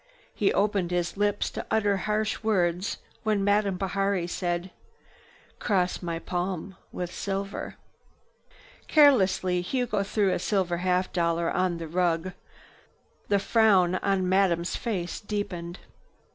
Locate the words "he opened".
0.33-0.89